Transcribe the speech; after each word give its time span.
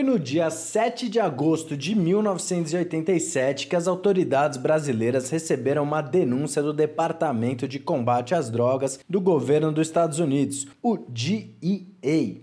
Foi 0.00 0.08
no 0.08 0.18
dia 0.18 0.48
7 0.48 1.10
de 1.10 1.20
agosto 1.20 1.76
de 1.76 1.94
1987 1.94 3.66
que 3.66 3.76
as 3.76 3.86
autoridades 3.86 4.56
brasileiras 4.56 5.28
receberam 5.28 5.82
uma 5.82 6.00
denúncia 6.00 6.62
do 6.62 6.72
Departamento 6.72 7.68
de 7.68 7.78
Combate 7.78 8.34
às 8.34 8.48
Drogas 8.48 8.98
do 9.06 9.20
governo 9.20 9.70
dos 9.70 9.86
Estados 9.86 10.18
Unidos, 10.18 10.66
o 10.82 10.96
DEA. 10.96 12.36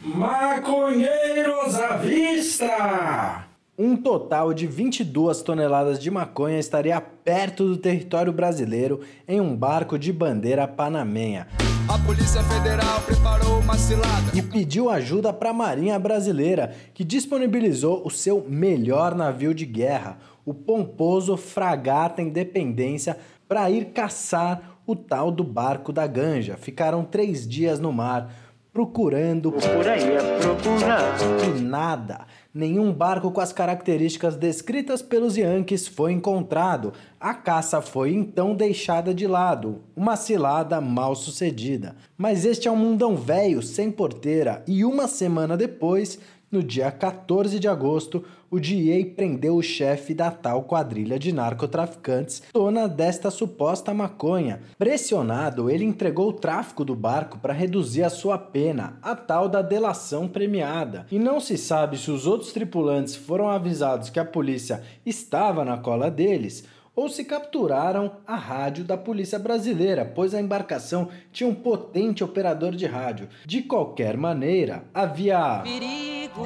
Maconheiros 0.00 1.74
à 1.80 1.96
vista! 1.96 3.48
Um 3.76 3.96
total 3.96 4.54
de 4.54 4.68
22 4.68 5.42
toneladas 5.42 5.98
de 5.98 6.12
maconha 6.12 6.60
estaria 6.60 7.00
perto 7.00 7.66
do 7.66 7.76
território 7.76 8.32
brasileiro 8.32 9.00
em 9.26 9.40
um 9.40 9.56
barco 9.56 9.98
de 9.98 10.12
bandeira 10.12 10.68
panamenha. 10.68 11.48
A 11.90 11.98
Polícia 11.98 12.40
Federal 12.44 13.00
preparou 13.00 13.58
uma 13.58 13.76
cilada 13.76 14.30
e 14.32 14.40
pediu 14.40 14.88
ajuda 14.88 15.32
para 15.32 15.50
a 15.50 15.52
Marinha 15.52 15.98
Brasileira, 15.98 16.72
que 16.94 17.02
disponibilizou 17.02 18.06
o 18.06 18.10
seu 18.10 18.46
melhor 18.48 19.12
navio 19.12 19.52
de 19.52 19.66
guerra, 19.66 20.16
o 20.46 20.54
pomposo 20.54 21.36
Fragata 21.36 22.22
Independência, 22.22 23.18
para 23.48 23.68
ir 23.68 23.86
caçar 23.86 24.78
o 24.86 24.94
tal 24.94 25.32
do 25.32 25.42
barco 25.42 25.92
da 25.92 26.06
Ganja. 26.06 26.56
Ficaram 26.56 27.02
três 27.04 27.44
dias 27.44 27.80
no 27.80 27.92
mar 27.92 28.32
procurando 28.72 29.50
por 29.50 29.88
aí 29.88 30.16
a 30.16 30.38
procurar 30.38 31.16
e 31.44 31.60
nada. 31.60 32.24
Nenhum 32.52 32.92
barco 32.92 33.30
com 33.30 33.40
as 33.40 33.52
características 33.52 34.34
descritas 34.34 35.00
pelos 35.00 35.36
Yankees 35.36 35.86
foi 35.86 36.10
encontrado. 36.10 36.92
A 37.20 37.32
caça 37.32 37.80
foi 37.80 38.12
então 38.12 38.56
deixada 38.56 39.14
de 39.14 39.24
lado, 39.24 39.82
uma 39.94 40.16
cilada 40.16 40.80
mal 40.80 41.14
sucedida. 41.14 41.94
Mas 42.18 42.44
este 42.44 42.66
é 42.66 42.70
um 42.70 42.74
mundão 42.74 43.14
velho, 43.14 43.62
sem 43.62 43.88
porteira, 43.88 44.64
e 44.66 44.84
uma 44.84 45.06
semana 45.06 45.56
depois 45.56 46.18
no 46.50 46.62
dia 46.62 46.90
14 46.90 47.60
de 47.60 47.68
agosto, 47.68 48.24
o 48.50 48.58
DEA 48.58 49.06
prendeu 49.14 49.54
o 49.54 49.62
chefe 49.62 50.12
da 50.12 50.30
tal 50.30 50.64
quadrilha 50.64 51.18
de 51.18 51.32
narcotraficantes, 51.32 52.42
dona 52.52 52.88
desta 52.88 53.30
suposta 53.30 53.94
maconha. 53.94 54.60
Pressionado, 54.76 55.70
ele 55.70 55.84
entregou 55.84 56.30
o 56.30 56.32
tráfico 56.32 56.84
do 56.84 56.96
barco 56.96 57.38
para 57.38 57.52
reduzir 57.52 58.02
a 58.02 58.10
sua 58.10 58.36
pena, 58.36 58.98
a 59.00 59.14
tal 59.14 59.48
da 59.48 59.62
delação 59.62 60.26
premiada. 60.26 61.06
E 61.12 61.18
não 61.18 61.38
se 61.38 61.56
sabe 61.56 61.96
se 61.96 62.10
os 62.10 62.26
outros 62.26 62.52
tripulantes 62.52 63.14
foram 63.14 63.48
avisados 63.48 64.10
que 64.10 64.18
a 64.18 64.24
polícia 64.24 64.82
estava 65.06 65.64
na 65.64 65.78
cola 65.78 66.10
deles 66.10 66.64
ou 66.94 67.08
se 67.08 67.24
capturaram 67.24 68.16
a 68.26 68.34
rádio 68.34 68.84
da 68.84 68.96
polícia 68.96 69.38
brasileira, 69.38 70.04
pois 70.04 70.34
a 70.34 70.40
embarcação 70.40 71.08
tinha 71.32 71.48
um 71.48 71.54
potente 71.54 72.24
operador 72.24 72.72
de 72.74 72.84
rádio. 72.84 73.28
De 73.46 73.62
qualquer 73.62 74.16
maneira, 74.16 74.84
havia 74.92 75.62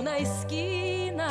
na 0.02 0.18
esquina. 0.18 1.28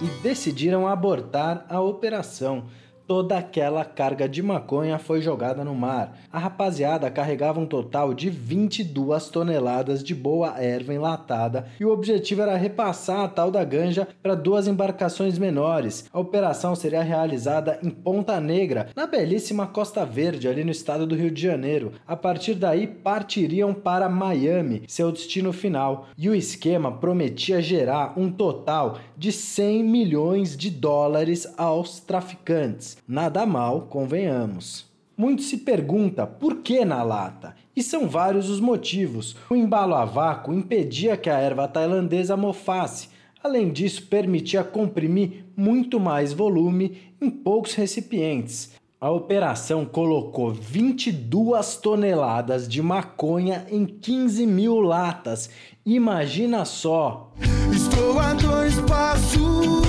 E 0.00 0.06
decidiram 0.22 0.86
abortar 0.86 1.64
a 1.68 1.80
operação 1.80 2.66
toda 3.06 3.38
aquela 3.38 3.84
carga 3.84 4.28
de 4.28 4.42
maconha 4.42 4.98
foi 4.98 5.20
jogada 5.20 5.64
no 5.64 5.74
mar. 5.74 6.18
A 6.32 6.38
rapaziada 6.38 7.10
carregava 7.10 7.60
um 7.60 7.66
total 7.66 8.14
de 8.14 8.30
22 8.30 9.28
toneladas 9.28 10.02
de 10.02 10.14
boa 10.14 10.58
erva 10.58 10.94
enlatada 10.94 11.66
e 11.78 11.84
o 11.84 11.92
objetivo 11.92 12.42
era 12.42 12.56
repassar 12.56 13.20
a 13.20 13.28
tal 13.28 13.50
da 13.50 13.64
ganja 13.64 14.08
para 14.22 14.34
duas 14.34 14.66
embarcações 14.66 15.38
menores. 15.38 16.08
A 16.12 16.20
operação 16.20 16.74
seria 16.74 17.02
realizada 17.02 17.78
em 17.82 17.90
Ponta 17.90 18.40
Negra, 18.40 18.88
na 18.94 19.06
belíssima 19.06 19.66
Costa 19.66 20.04
Verde, 20.04 20.48
ali 20.48 20.64
no 20.64 20.70
estado 20.70 21.06
do 21.06 21.14
Rio 21.14 21.30
de 21.30 21.42
Janeiro. 21.42 21.92
A 22.06 22.16
partir 22.16 22.54
daí 22.54 22.86
partiriam 22.86 23.74
para 23.74 24.08
Miami, 24.08 24.82
seu 24.88 25.12
destino 25.12 25.52
final. 25.52 26.08
E 26.16 26.28
o 26.28 26.34
esquema 26.34 26.92
prometia 26.92 27.60
gerar 27.60 28.14
um 28.16 28.30
total 28.30 28.98
de 29.16 29.32
100 29.32 29.84
milhões 29.84 30.56
de 30.56 30.70
dólares 30.70 31.46
aos 31.56 32.00
traficantes. 32.00 32.91
Nada 33.06 33.44
mal, 33.46 33.82
convenhamos. 33.82 34.90
Muito 35.16 35.42
se 35.42 35.58
pergunta 35.58 36.26
por 36.26 36.56
que 36.62 36.84
na 36.84 37.02
lata, 37.02 37.54
e 37.76 37.82
são 37.82 38.08
vários 38.08 38.48
os 38.48 38.60
motivos. 38.60 39.36
O 39.50 39.54
embalo 39.54 39.94
a 39.94 40.04
vácuo 40.04 40.54
impedia 40.54 41.16
que 41.16 41.28
a 41.28 41.38
erva 41.38 41.68
tailandesa 41.68 42.36
mofasse, 42.36 43.08
além 43.42 43.70
disso, 43.70 44.06
permitia 44.06 44.64
comprimir 44.64 45.44
muito 45.56 46.00
mais 46.00 46.32
volume 46.32 46.96
em 47.20 47.30
poucos 47.30 47.74
recipientes. 47.74 48.72
A 49.00 49.10
operação 49.10 49.84
colocou 49.84 50.52
22 50.52 51.76
toneladas 51.76 52.68
de 52.68 52.80
maconha 52.80 53.66
em 53.68 53.84
15 53.84 54.46
mil 54.46 54.80
latas. 54.80 55.50
Imagina 55.84 56.64
só! 56.64 57.32
Estou 57.72 58.18
a 58.20 58.32
dois 58.34 58.78
passos 58.82 59.81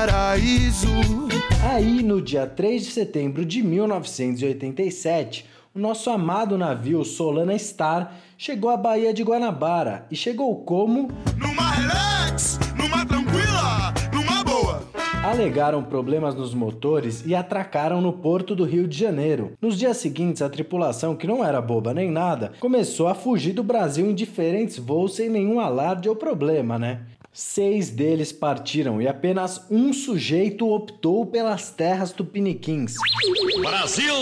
paraíso. 0.00 0.88
Aí, 1.62 2.02
no 2.02 2.22
dia 2.22 2.46
3 2.46 2.86
de 2.86 2.90
setembro 2.90 3.44
de 3.44 3.62
1987, 3.62 5.44
o 5.74 5.78
nosso 5.78 6.08
amado 6.08 6.56
navio 6.56 7.04
Solana 7.04 7.58
Star 7.58 8.14
chegou 8.38 8.70
à 8.70 8.78
Baía 8.78 9.12
de 9.12 9.22
Guanabara 9.22 10.06
e 10.10 10.16
chegou 10.16 10.56
como? 10.64 11.10
Numa 11.36 11.70
relax, 11.72 12.58
numa 12.78 13.04
tranquila, 13.04 13.92
numa 14.10 14.42
boa. 14.42 14.82
Alegaram 15.22 15.84
problemas 15.84 16.34
nos 16.34 16.54
motores 16.54 17.22
e 17.26 17.34
atracaram 17.34 18.00
no 18.00 18.14
porto 18.14 18.56
do 18.56 18.64
Rio 18.64 18.88
de 18.88 18.96
Janeiro. 18.96 19.52
Nos 19.60 19.78
dias 19.78 19.98
seguintes, 19.98 20.40
a 20.40 20.48
tripulação, 20.48 21.14
que 21.14 21.26
não 21.26 21.44
era 21.44 21.60
boba 21.60 21.92
nem 21.92 22.10
nada, 22.10 22.52
começou 22.58 23.06
a 23.06 23.14
fugir 23.14 23.52
do 23.52 23.62
Brasil 23.62 24.10
em 24.10 24.14
diferentes 24.14 24.78
voos 24.78 25.14
sem 25.14 25.28
nenhum 25.28 25.60
alarde 25.60 26.08
ou 26.08 26.16
problema, 26.16 26.78
né? 26.78 27.00
Seis 27.32 27.90
deles 27.90 28.32
partiram 28.32 29.00
e 29.00 29.06
apenas 29.06 29.64
um 29.70 29.92
sujeito 29.92 30.68
optou 30.68 31.24
pelas 31.24 31.70
terras 31.70 32.12
tupiniquins. 32.12 32.94
Brasil! 33.62 34.14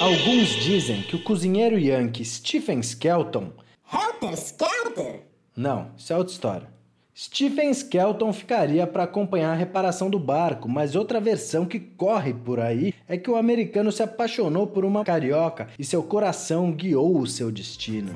Alguns 0.00 0.48
dizem 0.64 1.02
que 1.02 1.14
o 1.14 1.22
cozinheiro 1.22 1.78
yankee 1.78 2.24
Stephen 2.24 2.80
Skelton. 2.80 3.52
Helter 3.92 4.32
Skelter? 4.32 5.20
Não, 5.56 5.92
isso 5.96 6.12
é 6.12 6.16
outra 6.16 6.32
história. 6.32 6.80
Stephen 7.16 7.70
Skelton 7.70 8.32
ficaria 8.32 8.86
para 8.86 9.04
acompanhar 9.04 9.52
a 9.52 9.56
reparação 9.56 10.10
do 10.10 10.18
barco, 10.18 10.68
mas 10.68 10.96
outra 10.96 11.20
versão 11.20 11.66
que 11.66 11.78
corre 11.78 12.32
por 12.32 12.58
aí 12.58 12.94
é 13.06 13.16
que 13.16 13.30
o 13.30 13.36
americano 13.36 13.92
se 13.92 14.02
apaixonou 14.02 14.66
por 14.66 14.84
uma 14.84 15.04
carioca 15.04 15.68
e 15.78 15.84
seu 15.84 16.02
coração 16.02 16.72
guiou 16.72 17.20
o 17.20 17.26
seu 17.26 17.52
destino. 17.52 18.12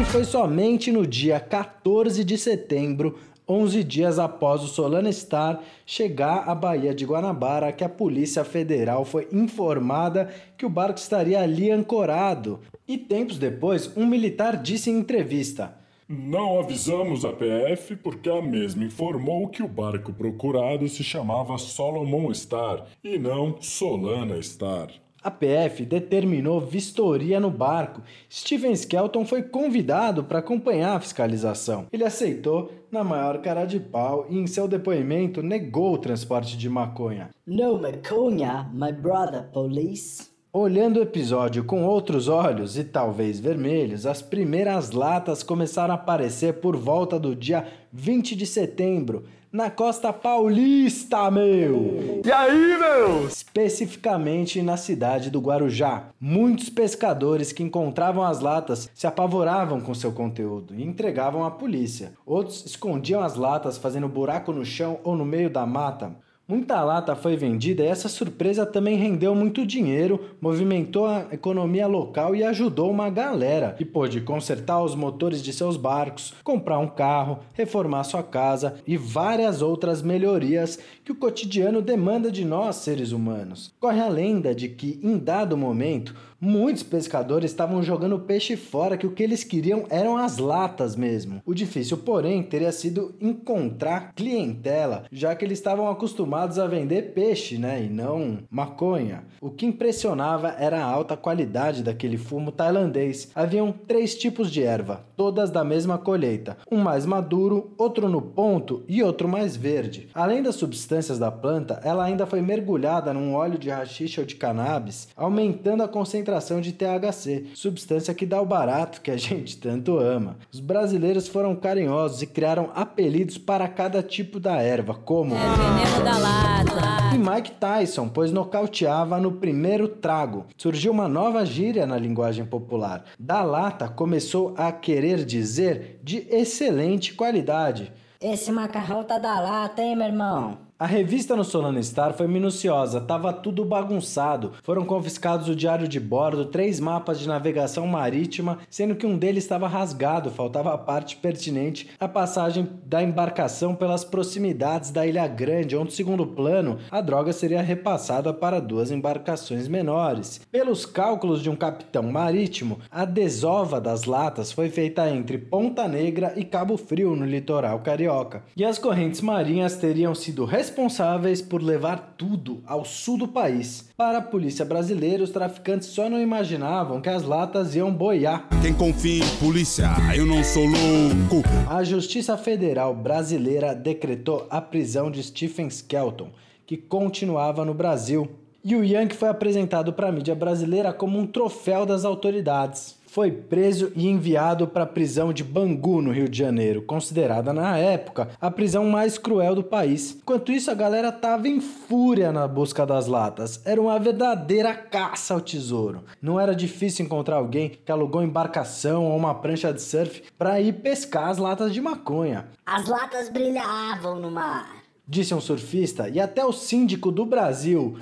E 0.00 0.04
foi 0.04 0.22
somente 0.22 0.92
no 0.92 1.04
dia 1.04 1.40
14 1.40 2.22
de 2.22 2.38
setembro, 2.38 3.18
11 3.48 3.82
dias 3.82 4.20
após 4.20 4.62
o 4.62 4.68
Solana 4.68 5.10
Star 5.10 5.60
chegar 5.84 6.48
à 6.48 6.54
Baía 6.54 6.94
de 6.94 7.04
Guanabara, 7.04 7.72
que 7.72 7.82
a 7.82 7.88
Polícia 7.88 8.44
Federal 8.44 9.04
foi 9.04 9.26
informada 9.32 10.32
que 10.56 10.64
o 10.64 10.70
barco 10.70 11.00
estaria 11.00 11.40
ali 11.40 11.72
ancorado. 11.72 12.60
E 12.86 12.96
tempos 12.96 13.38
depois, 13.38 13.90
um 13.96 14.06
militar 14.06 14.56
disse 14.56 14.88
em 14.88 14.98
entrevista: 14.98 15.76
Não 16.08 16.60
avisamos 16.60 17.24
a 17.24 17.32
PF 17.32 17.96
porque 17.96 18.30
a 18.30 18.40
mesma 18.40 18.84
informou 18.84 19.48
que 19.48 19.64
o 19.64 19.68
barco 19.68 20.12
procurado 20.12 20.88
se 20.88 21.02
chamava 21.02 21.58
Solomon 21.58 22.32
Star 22.32 22.86
e 23.02 23.18
não 23.18 23.60
Solana 23.60 24.40
Star. 24.40 24.92
A 25.28 25.30
PF 25.30 25.84
determinou 25.84 26.58
vistoria 26.58 27.38
no 27.38 27.50
barco. 27.50 28.00
Steven 28.32 28.72
Skelton 28.72 29.26
foi 29.26 29.42
convidado 29.42 30.24
para 30.24 30.38
acompanhar 30.38 30.96
a 30.96 31.00
fiscalização. 31.00 31.84
Ele 31.92 32.02
aceitou 32.02 32.72
na 32.90 33.04
maior 33.04 33.42
cara 33.42 33.66
de 33.66 33.78
pau 33.78 34.26
e 34.30 34.38
em 34.38 34.46
seu 34.46 34.66
depoimento 34.66 35.42
negou 35.42 35.92
o 35.92 35.98
transporte 35.98 36.56
de 36.56 36.66
maconha. 36.70 37.28
No 37.46 37.78
maconha, 37.78 38.70
my 38.72 38.90
brother 38.90 39.42
police. 39.52 40.30
Olhando 40.50 40.98
o 40.98 41.02
episódio 41.02 41.62
com 41.62 41.84
outros 41.84 42.26
olhos 42.26 42.78
e 42.78 42.82
talvez 42.82 43.38
vermelhos, 43.38 44.06
as 44.06 44.22
primeiras 44.22 44.92
latas 44.92 45.42
começaram 45.42 45.92
a 45.92 45.98
aparecer 45.98 46.54
por 46.54 46.74
volta 46.74 47.20
do 47.20 47.36
dia 47.36 47.66
20 47.92 48.34
de 48.34 48.46
setembro, 48.46 49.24
na 49.50 49.70
costa 49.70 50.12
paulista, 50.12 51.30
meu! 51.30 52.20
E 52.24 52.30
aí, 52.30 52.78
meu? 52.78 53.26
Especificamente 53.26 54.60
na 54.60 54.76
cidade 54.76 55.30
do 55.30 55.40
Guarujá. 55.40 56.10
Muitos 56.20 56.68
pescadores 56.68 57.50
que 57.50 57.62
encontravam 57.62 58.22
as 58.22 58.40
latas 58.40 58.90
se 58.94 59.06
apavoravam 59.06 59.80
com 59.80 59.94
seu 59.94 60.12
conteúdo 60.12 60.74
e 60.74 60.84
entregavam 60.84 61.44
à 61.44 61.50
polícia. 61.50 62.12
Outros 62.26 62.66
escondiam 62.66 63.22
as 63.22 63.36
latas 63.36 63.78
fazendo 63.78 64.08
buraco 64.08 64.52
no 64.52 64.64
chão 64.64 65.00
ou 65.02 65.16
no 65.16 65.24
meio 65.24 65.48
da 65.48 65.64
mata. 65.64 66.14
Muita 66.50 66.82
lata 66.82 67.14
foi 67.14 67.36
vendida 67.36 67.84
e 67.84 67.88
essa 67.88 68.08
surpresa 68.08 68.64
também 68.64 68.96
rendeu 68.96 69.34
muito 69.34 69.66
dinheiro, 69.66 70.30
movimentou 70.40 71.04
a 71.06 71.26
economia 71.30 71.86
local 71.86 72.34
e 72.34 72.42
ajudou 72.42 72.90
uma 72.90 73.10
galera 73.10 73.74
que 73.76 73.84
pôde 73.84 74.22
consertar 74.22 74.82
os 74.82 74.94
motores 74.94 75.42
de 75.42 75.52
seus 75.52 75.76
barcos, 75.76 76.32
comprar 76.42 76.78
um 76.78 76.88
carro, 76.88 77.40
reformar 77.52 78.02
sua 78.04 78.22
casa 78.22 78.76
e 78.86 78.96
várias 78.96 79.60
outras 79.60 80.00
melhorias 80.00 80.78
que 81.04 81.12
o 81.12 81.14
cotidiano 81.14 81.82
demanda 81.82 82.32
de 82.32 82.46
nós 82.46 82.76
seres 82.76 83.12
humanos. 83.12 83.70
Corre 83.78 84.00
a 84.00 84.08
lenda 84.08 84.54
de 84.54 84.70
que, 84.70 84.98
em 85.02 85.18
dado 85.18 85.54
momento, 85.54 86.14
Muitos 86.40 86.84
pescadores 86.84 87.50
estavam 87.50 87.82
jogando 87.82 88.20
peixe 88.20 88.54
fora 88.54 88.96
que 88.96 89.04
o 89.04 89.10
que 89.10 89.24
eles 89.24 89.42
queriam 89.42 89.86
eram 89.90 90.16
as 90.16 90.38
latas 90.38 90.94
mesmo. 90.94 91.42
O 91.44 91.52
difícil, 91.52 91.96
porém, 91.96 92.44
teria 92.44 92.70
sido 92.70 93.12
encontrar 93.20 94.12
clientela, 94.14 95.02
já 95.10 95.34
que 95.34 95.44
eles 95.44 95.58
estavam 95.58 95.88
acostumados 95.90 96.56
a 96.56 96.68
vender 96.68 97.12
peixe, 97.12 97.58
né, 97.58 97.82
e 97.82 97.88
não 97.88 98.38
maconha. 98.48 99.24
O 99.40 99.50
que 99.50 99.66
impressionava 99.66 100.54
era 100.60 100.80
a 100.80 100.88
alta 100.88 101.16
qualidade 101.16 101.82
daquele 101.82 102.16
fumo 102.16 102.52
tailandês. 102.52 103.32
Haviam 103.34 103.72
três 103.72 104.14
tipos 104.14 104.48
de 104.48 104.62
erva, 104.62 105.04
todas 105.16 105.50
da 105.50 105.64
mesma 105.64 105.98
colheita, 105.98 106.56
um 106.70 106.78
mais 106.78 107.04
maduro, 107.04 107.72
outro 107.76 108.08
no 108.08 108.22
ponto 108.22 108.84
e 108.86 109.02
outro 109.02 109.26
mais 109.26 109.56
verde. 109.56 110.08
Além 110.14 110.40
das 110.40 110.54
substâncias 110.54 111.18
da 111.18 111.32
planta, 111.32 111.80
ela 111.82 112.04
ainda 112.04 112.26
foi 112.26 112.40
mergulhada 112.40 113.12
num 113.12 113.34
óleo 113.34 113.58
de 113.58 113.70
rachixe 113.70 114.20
ou 114.20 114.26
de 114.26 114.36
cannabis, 114.36 115.08
aumentando 115.16 115.82
a 115.82 115.88
concentração 115.88 116.27
concentração 116.28 116.60
de 116.60 116.72
THC, 116.72 117.46
substância 117.54 118.12
que 118.12 118.26
dá 118.26 118.40
o 118.40 118.46
barato 118.46 119.00
que 119.00 119.10
a 119.10 119.16
gente 119.16 119.56
tanto 119.56 119.98
ama. 119.98 120.36
Os 120.52 120.60
brasileiros 120.60 121.26
foram 121.26 121.56
carinhosos 121.56 122.20
e 122.22 122.26
criaram 122.26 122.70
apelidos 122.74 123.38
para 123.38 123.66
cada 123.66 124.02
tipo 124.02 124.38
da 124.38 124.60
erva, 124.60 124.94
como 124.94 125.34
é 125.34 125.38
veneno 125.38 126.04
da 126.04 126.18
lata. 126.18 127.14
E 127.14 127.18
Mike 127.18 127.52
Tyson, 127.52 128.08
pois 128.08 128.30
nocauteava 128.30 129.18
no 129.18 129.32
primeiro 129.32 129.88
trago. 129.88 130.44
Surgiu 130.56 130.92
uma 130.92 131.08
nova 131.08 131.44
gíria 131.46 131.86
na 131.86 131.96
linguagem 131.96 132.44
popular. 132.44 133.04
Da 133.18 133.42
lata 133.42 133.88
começou 133.88 134.52
a 134.56 134.70
querer 134.70 135.24
dizer 135.24 136.00
de 136.04 136.26
excelente 136.30 137.14
qualidade. 137.14 137.90
Esse 138.20 138.52
macarrão 138.52 139.02
tá 139.04 139.18
da 139.18 139.40
lata, 139.40 139.80
hein, 139.80 139.96
meu 139.96 140.06
irmão? 140.06 140.67
A 140.80 140.86
revista 140.86 141.34
no 141.34 141.42
Solano 141.42 141.82
Star 141.82 142.14
foi 142.14 142.28
minuciosa, 142.28 143.00
tava 143.00 143.32
tudo 143.32 143.64
bagunçado. 143.64 144.52
Foram 144.62 144.84
confiscados 144.84 145.48
o 145.48 145.56
diário 145.56 145.88
de 145.88 145.98
bordo, 145.98 146.44
três 146.44 146.78
mapas 146.78 147.18
de 147.18 147.26
navegação 147.26 147.84
marítima, 147.84 148.58
sendo 148.70 148.94
que 148.94 149.04
um 149.04 149.18
deles 149.18 149.42
estava 149.42 149.66
rasgado, 149.66 150.30
faltava 150.30 150.72
a 150.72 150.78
parte 150.78 151.16
pertinente 151.16 151.90
à 151.98 152.06
passagem 152.06 152.68
da 152.86 153.02
embarcação 153.02 153.74
pelas 153.74 154.04
proximidades 154.04 154.92
da 154.92 155.04
Ilha 155.04 155.26
Grande, 155.26 155.76
onde, 155.76 155.92
segundo 155.92 156.24
plano, 156.24 156.78
a 156.92 157.00
droga 157.00 157.32
seria 157.32 157.60
repassada 157.60 158.32
para 158.32 158.60
duas 158.60 158.92
embarcações 158.92 159.66
menores. 159.66 160.42
Pelos 160.48 160.86
cálculos 160.86 161.42
de 161.42 161.50
um 161.50 161.56
capitão 161.56 162.04
marítimo, 162.04 162.78
a 162.88 163.04
desova 163.04 163.80
das 163.80 164.04
latas 164.04 164.52
foi 164.52 164.68
feita 164.68 165.10
entre 165.10 165.38
Ponta 165.38 165.88
Negra 165.88 166.34
e 166.36 166.44
Cabo 166.44 166.76
Frio, 166.76 167.16
no 167.16 167.26
litoral 167.26 167.80
carioca, 167.80 168.44
e 168.56 168.64
as 168.64 168.78
correntes 168.78 169.20
marinhas 169.20 169.74
teriam 169.76 170.14
sido 170.14 170.44
responsáveis 170.68 171.40
por 171.40 171.62
levar 171.62 172.14
tudo 172.18 172.62
ao 172.66 172.84
sul 172.84 173.16
do 173.16 173.26
país. 173.26 173.88
Para 173.96 174.18
a 174.18 174.22
polícia 174.22 174.64
brasileira, 174.66 175.24
os 175.24 175.30
traficantes 175.30 175.88
só 175.88 176.10
não 176.10 176.20
imaginavam 176.20 177.00
que 177.00 177.08
as 177.08 177.22
latas 177.22 177.74
iam 177.74 177.92
boiar. 177.92 178.46
Quem 178.60 178.74
confia 178.74 179.24
em 179.24 179.36
polícia, 179.38 179.88
eu 180.14 180.26
não 180.26 180.44
sou 180.44 180.64
louco. 180.64 181.48
A 181.68 181.82
Justiça 181.82 182.36
Federal 182.36 182.94
brasileira 182.94 183.74
decretou 183.74 184.46
a 184.50 184.60
prisão 184.60 185.10
de 185.10 185.22
Stephen 185.22 185.68
Skelton, 185.68 186.28
que 186.66 186.76
continuava 186.76 187.64
no 187.64 187.72
Brasil. 187.72 188.28
E 188.62 188.76
o 188.76 188.84
Yankee 188.84 189.16
foi 189.16 189.28
apresentado 189.28 189.94
para 189.94 190.08
a 190.08 190.12
mídia 190.12 190.34
brasileira 190.34 190.92
como 190.92 191.18
um 191.18 191.26
troféu 191.26 191.86
das 191.86 192.04
autoridades 192.04 192.97
foi 193.08 193.32
preso 193.32 193.90
e 193.96 194.06
enviado 194.06 194.68
para 194.68 194.84
a 194.84 194.86
prisão 194.86 195.32
de 195.32 195.42
Bangu, 195.42 196.00
no 196.00 196.12
Rio 196.12 196.28
de 196.28 196.38
Janeiro, 196.38 196.82
considerada 196.82 197.52
na 197.52 197.76
época 197.76 198.28
a 198.40 198.50
prisão 198.50 198.84
mais 198.84 199.18
cruel 199.18 199.54
do 199.54 199.64
país. 199.64 200.18
Enquanto 200.22 200.52
isso, 200.52 200.70
a 200.70 200.74
galera 200.74 201.10
tava 201.10 201.48
em 201.48 201.60
fúria 201.60 202.30
na 202.30 202.46
busca 202.46 202.86
das 202.86 203.06
latas. 203.06 203.60
Era 203.64 203.80
uma 203.80 203.98
verdadeira 203.98 204.74
caça 204.74 205.34
ao 205.34 205.40
tesouro. 205.40 206.04
Não 206.20 206.38
era 206.38 206.54
difícil 206.54 207.04
encontrar 207.04 207.36
alguém 207.36 207.70
que 207.84 207.90
alugou 207.90 208.22
embarcação 208.22 209.06
ou 209.06 209.16
uma 209.16 209.34
prancha 209.34 209.72
de 209.72 209.80
surf 209.80 210.22
para 210.38 210.60
ir 210.60 210.74
pescar 210.74 211.28
as 211.28 211.38
latas 211.38 211.72
de 211.72 211.80
maconha. 211.80 212.46
As 212.64 212.86
latas 212.86 213.28
brilhavam 213.30 214.20
no 214.20 214.30
mar. 214.30 214.76
Disse 215.06 215.34
um 215.34 215.40
surfista 215.40 216.08
e 216.08 216.20
até 216.20 216.44
o 216.44 216.52
síndico 216.52 217.10
do 217.10 217.24
Brasil. 217.24 217.96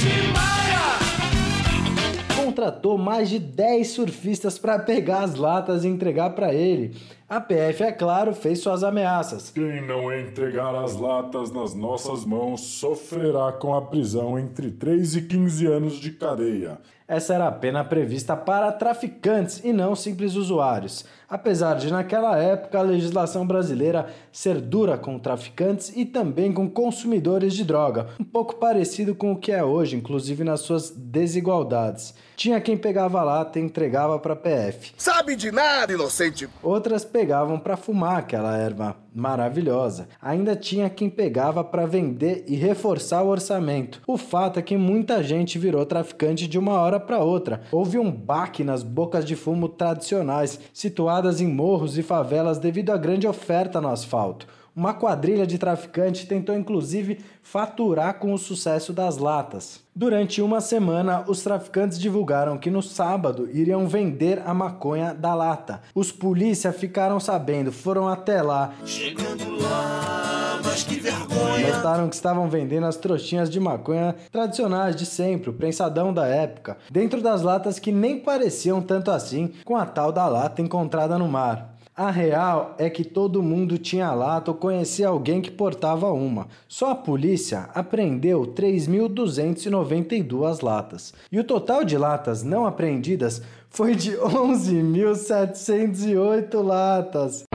Demais! 0.00 0.97
Contratou 2.58 2.98
mais 2.98 3.30
de 3.30 3.38
10 3.38 3.88
surfistas 3.88 4.58
para 4.58 4.80
pegar 4.80 5.22
as 5.22 5.36
latas 5.36 5.84
e 5.84 5.88
entregar 5.88 6.30
para 6.30 6.52
ele. 6.52 6.96
A 7.28 7.40
PF, 7.40 7.84
é 7.84 7.92
claro, 7.92 8.34
fez 8.34 8.58
suas 8.58 8.82
ameaças. 8.82 9.52
Quem 9.52 9.80
não 9.86 10.12
entregar 10.12 10.74
as 10.74 10.96
latas 10.96 11.52
nas 11.52 11.72
nossas 11.72 12.24
mãos 12.24 12.62
sofrerá 12.62 13.52
com 13.52 13.74
a 13.74 13.82
prisão 13.82 14.36
entre 14.36 14.72
3 14.72 15.16
e 15.16 15.22
15 15.22 15.66
anos 15.66 16.00
de 16.00 16.10
cadeia. 16.10 16.80
Essa 17.08 17.34
era 17.34 17.48
a 17.48 17.52
pena 17.52 17.82
prevista 17.82 18.36
para 18.36 18.70
traficantes 18.70 19.64
e 19.64 19.72
não 19.72 19.96
simples 19.96 20.34
usuários 20.34 21.06
apesar 21.28 21.74
de 21.74 21.90
naquela 21.90 22.38
época 22.38 22.78
a 22.78 22.82
legislação 22.82 23.46
brasileira 23.46 24.06
ser 24.32 24.60
dura 24.60 24.96
com 24.96 25.18
traficantes 25.18 25.92
e 25.94 26.04
também 26.04 26.52
com 26.52 26.68
consumidores 26.68 27.52
de 27.54 27.64
droga, 27.64 28.08
um 28.18 28.24
pouco 28.24 28.54
parecido 28.54 29.14
com 29.14 29.32
o 29.32 29.36
que 29.36 29.52
é 29.52 29.62
hoje, 29.62 29.96
inclusive 29.96 30.42
nas 30.42 30.60
suas 30.60 30.90
desigualdades. 30.90 32.14
Tinha 32.34 32.60
quem 32.60 32.76
pegava 32.76 33.22
lata 33.22 33.58
e 33.58 33.62
entregava 33.62 34.16
para 34.18 34.36
PF. 34.36 34.92
Sabe 34.96 35.34
de 35.34 35.50
nada, 35.50 35.92
inocente. 35.92 36.48
Outras 36.62 37.04
pegavam 37.04 37.58
para 37.58 37.76
fumar 37.76 38.18
aquela 38.18 38.56
erva 38.56 38.96
maravilhosa. 39.12 40.08
Ainda 40.22 40.54
tinha 40.54 40.88
quem 40.88 41.10
pegava 41.10 41.64
para 41.64 41.84
vender 41.84 42.44
e 42.46 42.54
reforçar 42.54 43.22
o 43.22 43.28
orçamento. 43.28 44.00
O 44.06 44.16
fato 44.16 44.60
é 44.60 44.62
que 44.62 44.76
muita 44.76 45.20
gente 45.24 45.58
virou 45.58 45.84
traficante 45.84 46.46
de 46.46 46.56
uma 46.56 46.74
hora 46.74 46.97
para 47.00 47.18
outra. 47.18 47.62
Houve 47.70 47.98
um 47.98 48.10
baque 48.10 48.64
nas 48.64 48.82
bocas 48.82 49.24
de 49.24 49.36
fumo 49.36 49.68
tradicionais, 49.68 50.58
situadas 50.72 51.40
em 51.40 51.46
morros 51.46 51.96
e 51.98 52.02
favelas 52.02 52.58
devido 52.58 52.90
à 52.90 52.96
grande 52.96 53.26
oferta 53.26 53.80
no 53.80 53.88
asfalto. 53.88 54.46
Uma 54.78 54.94
quadrilha 54.94 55.44
de 55.44 55.58
traficantes 55.58 56.24
tentou 56.24 56.54
inclusive 56.54 57.18
faturar 57.42 58.20
com 58.20 58.32
o 58.32 58.38
sucesso 58.38 58.92
das 58.92 59.16
latas. 59.16 59.80
Durante 59.92 60.40
uma 60.40 60.60
semana, 60.60 61.24
os 61.26 61.42
traficantes 61.42 61.98
divulgaram 61.98 62.56
que 62.56 62.70
no 62.70 62.80
sábado 62.80 63.48
iriam 63.52 63.88
vender 63.88 64.40
a 64.46 64.54
maconha 64.54 65.12
da 65.12 65.34
lata. 65.34 65.82
Os 65.92 66.12
polícia 66.12 66.72
ficaram 66.72 67.18
sabendo, 67.18 67.72
foram 67.72 68.06
até 68.06 68.40
lá. 68.40 68.72
Chegando 68.84 69.60
lá, 69.60 70.27
mas 70.78 70.84
que 70.84 71.00
vergonha! 71.00 71.74
Notaram 71.74 72.08
que 72.08 72.14
estavam 72.14 72.48
vendendo 72.48 72.86
as 72.86 72.96
trouxinhas 72.96 73.50
de 73.50 73.58
maconha 73.58 74.14
tradicionais 74.30 74.94
de 74.94 75.04
sempre, 75.04 75.50
o 75.50 75.52
prensadão 75.52 76.14
da 76.14 76.24
época, 76.26 76.76
dentro 76.88 77.20
das 77.20 77.42
latas 77.42 77.80
que 77.80 77.90
nem 77.90 78.20
pareciam 78.20 78.80
tanto 78.80 79.10
assim 79.10 79.50
com 79.64 79.76
a 79.76 79.84
tal 79.84 80.12
da 80.12 80.28
lata 80.28 80.62
encontrada 80.62 81.18
no 81.18 81.26
mar. 81.26 81.74
A 81.96 82.12
real 82.12 82.76
é 82.78 82.88
que 82.88 83.02
todo 83.02 83.42
mundo 83.42 83.76
tinha 83.76 84.12
lata 84.12 84.52
ou 84.52 84.56
conhecia 84.56 85.08
alguém 85.08 85.40
que 85.40 85.50
portava 85.50 86.12
uma. 86.12 86.46
Só 86.68 86.92
a 86.92 86.94
polícia 86.94 87.68
apreendeu 87.74 88.42
3.292 88.42 90.62
latas. 90.62 91.12
E 91.32 91.40
o 91.40 91.44
total 91.44 91.82
de 91.82 91.98
latas 91.98 92.44
não 92.44 92.66
apreendidas 92.66 93.42
foi 93.68 93.96
de 93.96 94.12
11.708 94.12 96.62
latas. 96.62 97.47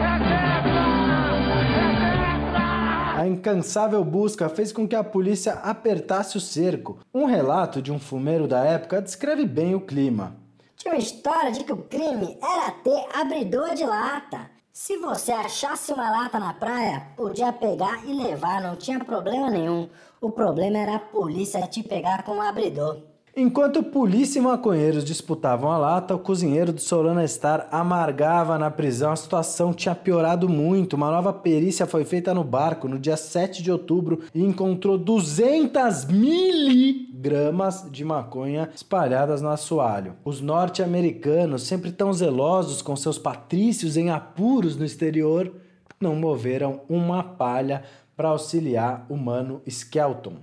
Incansável 3.43 4.01
busca 4.05 4.47
fez 4.47 4.71
com 4.71 4.87
que 4.87 4.95
a 4.95 5.03
polícia 5.03 5.55
apertasse 5.55 6.37
o 6.37 6.39
cerco. 6.39 6.99
Um 7.13 7.25
relato 7.25 7.81
de 7.81 7.91
um 7.91 7.99
fumeiro 7.99 8.47
da 8.47 8.63
época 8.63 9.01
descreve 9.01 9.45
bem 9.45 9.75
o 9.75 9.81
clima. 9.81 10.37
Tinha 10.77 10.93
uma 10.93 10.99
história 10.99 11.51
de 11.51 11.65
que 11.65 11.73
o 11.73 11.83
crime 11.83 12.37
era 12.41 12.71
ter 12.71 13.05
abridor 13.13 13.75
de 13.75 13.83
lata. 13.83 14.49
Se 14.71 14.97
você 14.97 15.33
achasse 15.33 15.91
uma 15.91 16.09
lata 16.09 16.39
na 16.39 16.53
praia, 16.53 17.07
podia 17.17 17.51
pegar 17.51 18.05
e 18.05 18.13
levar, 18.13 18.61
não 18.61 18.77
tinha 18.77 19.03
problema 19.03 19.49
nenhum. 19.49 19.89
O 20.21 20.31
problema 20.31 20.77
era 20.77 20.95
a 20.95 20.99
polícia 20.99 21.67
te 21.67 21.83
pegar 21.83 22.23
com 22.23 22.37
o 22.37 22.41
abridor. 22.41 23.01
Enquanto 23.35 23.81
polícia 23.81 24.37
e 24.37 24.41
maconheiros 24.43 25.03
disputavam 25.03 25.71
a 25.71 25.77
lata, 25.77 26.13
o 26.13 26.19
cozinheiro 26.19 26.71
do 26.71 26.79
Solana 26.79 27.27
Star 27.27 27.67
amargava 27.71 28.59
na 28.59 28.69
prisão. 28.69 29.11
A 29.11 29.15
situação 29.15 29.73
tinha 29.73 29.95
piorado 29.95 30.47
muito. 30.47 30.95
Uma 30.95 31.09
nova 31.09 31.33
perícia 31.33 31.87
foi 31.87 32.05
feita 32.05 32.31
no 32.31 32.43
barco 32.43 32.87
no 32.87 32.99
dia 32.99 33.17
7 33.17 33.63
de 33.63 33.71
outubro 33.71 34.19
e 34.35 34.43
encontrou 34.43 34.99
200 34.99 36.05
miligramas 36.05 37.89
de 37.89 38.05
maconha 38.05 38.69
espalhadas 38.75 39.41
no 39.41 39.49
assoalho. 39.49 40.13
Os 40.23 40.39
norte-americanos, 40.39 41.63
sempre 41.63 41.91
tão 41.91 42.13
zelosos 42.13 42.83
com 42.83 42.95
seus 42.95 43.17
patrícios 43.17 43.97
em 43.97 44.11
apuros 44.11 44.77
no 44.77 44.85
exterior, 44.85 45.51
não 45.99 46.15
moveram 46.15 46.81
uma 46.87 47.23
palha 47.23 47.83
para 48.15 48.29
auxiliar 48.29 49.05
o 49.09 49.17
mano 49.17 49.61
Skelton. 49.65 50.33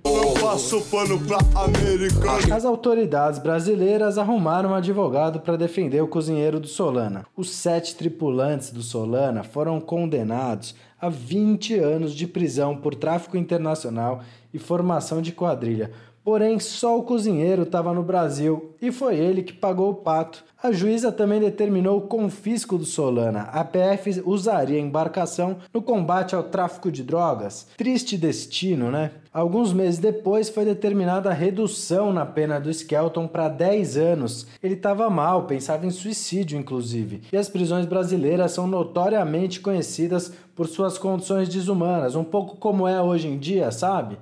As 2.52 2.64
autoridades 2.64 3.38
brasileiras 3.38 4.18
arrumaram 4.18 4.70
um 4.70 4.74
advogado 4.74 5.40
para 5.40 5.56
defender 5.56 6.02
o 6.02 6.08
cozinheiro 6.08 6.58
do 6.58 6.66
Solana. 6.66 7.24
Os 7.36 7.50
sete 7.50 7.94
tripulantes 7.94 8.70
do 8.70 8.82
Solana 8.82 9.42
foram 9.42 9.80
condenados 9.80 10.74
a 11.00 11.08
20 11.08 11.78
anos 11.78 12.14
de 12.14 12.26
prisão 12.26 12.76
por 12.76 12.94
tráfico 12.94 13.36
internacional 13.36 14.20
e 14.52 14.58
formação 14.58 15.22
de 15.22 15.32
quadrilha. 15.32 15.92
Porém, 16.22 16.58
só 16.58 16.98
o 16.98 17.02
cozinheiro 17.02 17.62
estava 17.62 17.94
no 17.94 18.02
Brasil 18.02 18.74
e 18.80 18.92
foi 18.92 19.16
ele 19.16 19.42
que 19.42 19.54
pagou 19.54 19.90
o 19.90 19.94
pato. 19.94 20.44
A 20.62 20.72
juíza 20.72 21.10
também 21.10 21.40
determinou 21.40 21.96
o 21.96 22.02
confisco 22.02 22.76
do 22.76 22.84
Solana. 22.84 23.44
A 23.44 23.64
PF 23.64 24.22
usaria 24.26 24.76
a 24.76 24.80
embarcação 24.80 25.56
no 25.72 25.80
combate 25.80 26.34
ao 26.34 26.42
tráfico 26.42 26.92
de 26.92 27.02
drogas. 27.02 27.66
Triste 27.78 28.18
destino, 28.18 28.90
né? 28.90 29.12
Alguns 29.32 29.72
meses 29.72 29.98
depois 29.98 30.50
foi 30.50 30.66
determinada 30.66 31.30
a 31.30 31.32
redução 31.32 32.12
na 32.12 32.26
pena 32.26 32.60
do 32.60 32.68
Skelton 32.68 33.26
para 33.26 33.48
10 33.48 33.96
anos. 33.96 34.46
Ele 34.62 34.74
estava 34.74 35.08
mal, 35.08 35.44
pensava 35.44 35.86
em 35.86 35.90
suicídio, 35.90 36.58
inclusive. 36.58 37.22
E 37.32 37.38
as 37.38 37.48
prisões 37.48 37.86
brasileiras 37.86 38.52
são 38.52 38.66
notoriamente 38.66 39.60
conhecidas 39.60 40.30
por 40.54 40.68
suas 40.68 40.98
condições 40.98 41.48
desumanas, 41.48 42.14
um 42.14 42.24
pouco 42.24 42.58
como 42.58 42.86
é 42.86 43.00
hoje 43.00 43.28
em 43.28 43.38
dia, 43.38 43.70
sabe? 43.70 44.18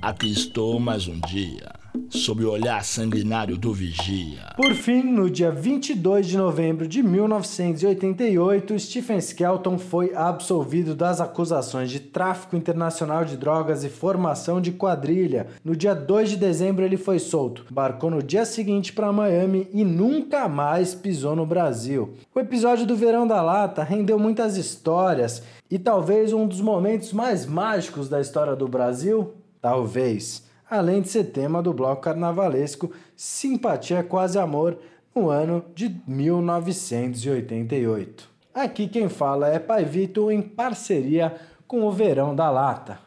Aqui 0.00 0.30
estou 0.30 0.78
mais 0.78 1.08
um 1.08 1.18
dia, 1.22 1.72
sob 2.14 2.44
o 2.44 2.50
olhar 2.50 2.84
sanguinário 2.84 3.58
do 3.58 3.72
vigia. 3.72 4.52
Por 4.56 4.72
fim, 4.74 5.02
no 5.02 5.28
dia 5.28 5.50
22 5.50 6.28
de 6.28 6.36
novembro 6.36 6.86
de 6.86 7.02
1988, 7.02 8.78
Stephen 8.78 9.18
Skelton 9.18 9.78
foi 9.78 10.14
absolvido 10.14 10.94
das 10.94 11.20
acusações 11.20 11.90
de 11.90 11.98
tráfico 11.98 12.56
internacional 12.56 13.24
de 13.24 13.36
drogas 13.36 13.82
e 13.82 13.88
formação 13.88 14.60
de 14.60 14.70
quadrilha. 14.70 15.48
No 15.64 15.74
dia 15.74 15.92
2 15.92 16.30
de 16.30 16.36
dezembro, 16.36 16.84
ele 16.84 16.96
foi 16.96 17.18
solto, 17.18 17.66
embarcou 17.68 18.10
no 18.10 18.22
dia 18.22 18.44
seguinte 18.44 18.92
para 18.92 19.12
Miami 19.12 19.68
e 19.72 19.84
nunca 19.84 20.48
mais 20.48 20.94
pisou 20.94 21.34
no 21.34 21.44
Brasil. 21.44 22.14
O 22.32 22.38
episódio 22.38 22.86
do 22.86 22.94
Verão 22.94 23.26
da 23.26 23.42
Lata 23.42 23.82
rendeu 23.82 24.18
muitas 24.20 24.56
histórias 24.56 25.42
e 25.68 25.80
talvez 25.80 26.32
um 26.32 26.46
dos 26.46 26.60
momentos 26.60 27.12
mais 27.12 27.44
mágicos 27.44 28.08
da 28.08 28.20
história 28.20 28.54
do 28.54 28.68
Brasil 28.68 29.34
Talvez. 29.64 30.44
Além 30.68 31.02
de 31.02 31.08
ser 31.08 31.24
tema 31.24 31.62
do 31.62 31.72
bloco 31.72 32.02
carnavalesco 32.02 32.90
Simpatia 33.16 34.02
Quase 34.02 34.38
Amor, 34.38 34.78
no 35.14 35.30
ano 35.30 35.64
de 35.74 35.96
1988. 36.06 38.28
Aqui 38.52 38.86
quem 38.88 39.08
fala 39.08 39.48
é 39.48 39.58
Pai 39.58 39.82
Vitor 39.84 40.30
em 40.32 40.42
parceria 40.42 41.34
com 41.66 41.84
o 41.84 41.92
Verão 41.92 42.34
da 42.34 42.50
Lata. 42.50 42.98